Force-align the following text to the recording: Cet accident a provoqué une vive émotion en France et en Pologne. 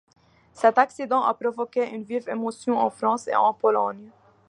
Cet 0.55 0.79
accident 0.79 1.21
a 1.23 1.35
provoqué 1.35 1.87
une 1.91 2.01
vive 2.01 2.27
émotion 2.27 2.75
en 2.79 2.89
France 2.89 3.27
et 3.27 3.35
en 3.35 3.53
Pologne. 3.53 4.09